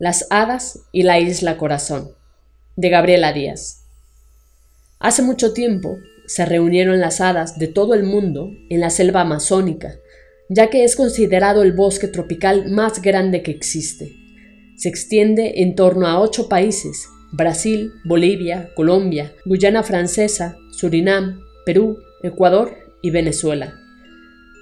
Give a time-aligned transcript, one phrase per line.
[0.00, 2.12] Las hadas y la isla corazón,
[2.76, 3.82] de Gabriela Díaz.
[5.00, 5.96] Hace mucho tiempo
[6.26, 9.96] se reunieron las hadas de todo el mundo en la selva amazónica,
[10.48, 14.14] ya que es considerado el bosque tropical más grande que existe.
[14.76, 22.72] Se extiende en torno a ocho países, Brasil, Bolivia, Colombia, Guyana Francesa, Surinam, Perú, Ecuador
[23.02, 23.74] y Venezuela.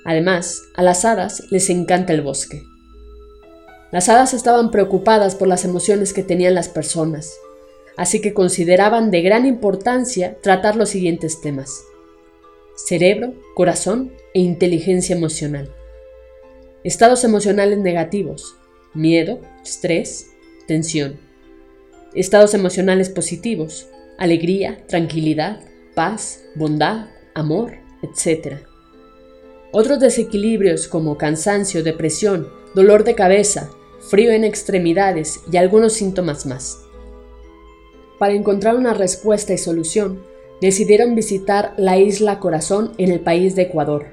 [0.07, 2.63] Además, a las hadas les encanta el bosque.
[3.97, 7.39] Las hadas estaban preocupadas por las emociones que tenían las personas,
[7.97, 11.83] así que consideraban de gran importancia tratar los siguientes temas.
[12.75, 15.73] Cerebro, corazón e inteligencia emocional.
[16.85, 18.57] Estados emocionales negativos,
[18.93, 20.27] miedo, estrés,
[20.67, 21.19] tensión.
[22.13, 23.89] Estados emocionales positivos,
[24.19, 25.61] alegría, tranquilidad,
[25.95, 28.59] paz, bondad, amor, etc.
[29.73, 33.71] Otros desequilibrios como cansancio, depresión, dolor de cabeza,
[34.09, 36.79] frío en extremidades y algunos síntomas más.
[38.19, 40.23] Para encontrar una respuesta y solución,
[40.61, 44.07] decidieron visitar la isla Corazón en el país de Ecuador.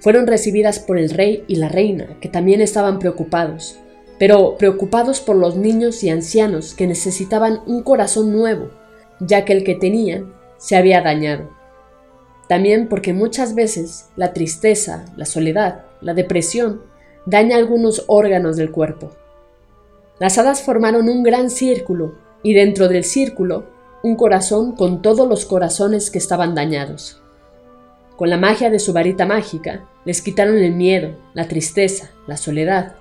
[0.00, 3.78] Fueron recibidas por el rey y la reina, que también estaban preocupados,
[4.18, 8.70] pero preocupados por los niños y ancianos que necesitaban un corazón nuevo,
[9.20, 11.50] ya que el que tenían se había dañado.
[12.48, 16.89] También porque muchas veces la tristeza, la soledad, la depresión
[17.26, 19.10] daña algunos órganos del cuerpo.
[20.18, 23.64] Las hadas formaron un gran círculo y dentro del círculo
[24.02, 27.22] un corazón con todos los corazones que estaban dañados.
[28.16, 32.96] Con la magia de su varita mágica les quitaron el miedo, la tristeza, la soledad,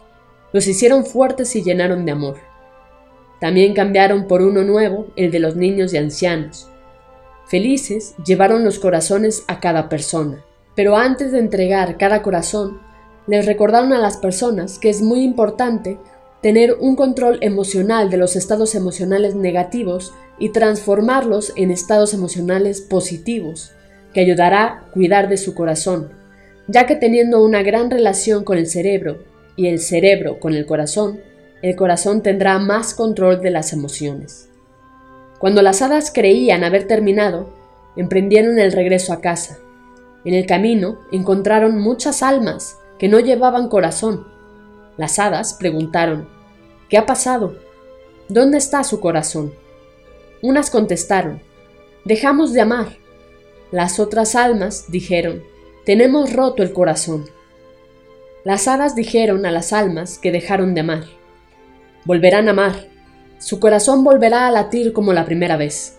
[0.51, 2.37] los hicieron fuertes y llenaron de amor.
[3.39, 6.69] También cambiaron por uno nuevo el de los niños y ancianos,
[7.49, 12.79] Felices llevaron los corazones a cada persona, pero antes de entregar cada corazón,
[13.29, 15.99] les recordaron a las personas que es muy importante
[16.41, 23.71] tener un control emocional de los estados emocionales negativos y transformarlos en estados emocionales positivos,
[24.13, 26.11] que ayudará a cuidar de su corazón,
[26.67, 29.23] ya que teniendo una gran relación con el cerebro
[29.55, 31.19] y el cerebro con el corazón,
[31.61, 34.49] el corazón tendrá más control de las emociones.
[35.37, 37.53] Cuando las hadas creían haber terminado,
[37.95, 39.59] emprendieron el regreso a casa.
[40.25, 44.27] En el camino encontraron muchas almas que no llevaban corazón.
[44.97, 46.27] Las hadas preguntaron,
[46.89, 47.55] ¿qué ha pasado?
[48.27, 49.53] ¿Dónde está su corazón?
[50.41, 51.41] Unas contestaron,
[52.05, 52.97] dejamos de amar.
[53.71, 55.41] Las otras almas dijeron,
[55.85, 57.25] tenemos roto el corazón.
[58.43, 61.05] Las hadas dijeron a las almas que dejaron de amar,
[62.05, 62.87] volverán a amar,
[63.37, 65.97] su corazón volverá a latir como la primera vez.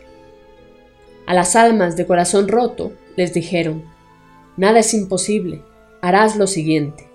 [1.26, 3.84] A las almas de corazón roto les dijeron,
[4.56, 5.62] nada es imposible,
[6.00, 7.08] harás lo siguiente.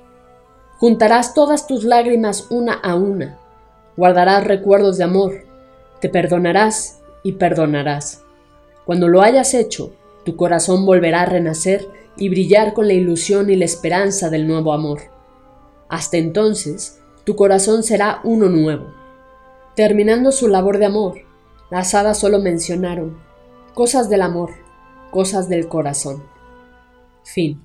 [0.78, 3.40] Juntarás todas tus lágrimas una a una,
[3.98, 5.46] guardarás recuerdos de amor,
[6.02, 8.24] te perdonarás y perdonarás.
[8.86, 9.94] Cuando lo hayas hecho,
[10.26, 11.88] tu corazón volverá a renacer
[12.18, 15.02] y brillar con la ilusión y la esperanza del nuevo amor.
[15.90, 19.06] Hasta entonces, tu corazón será uno nuevo
[19.76, 21.18] Terminando su labor de amor,
[21.70, 23.18] las hadas solo mencionaron
[23.74, 24.52] cosas del amor,
[25.12, 26.24] cosas del corazón.
[27.26, 27.65] Fin.